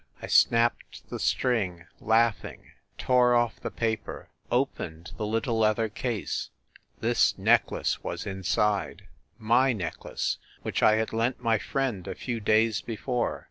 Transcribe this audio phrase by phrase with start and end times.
[0.19, 6.49] I snapped the string, laughing, tore off the paper, opened the little leather case...
[7.01, 9.03] this necklace was inside!...
[9.37, 13.39] my necklace, which I had lent my friend a few days before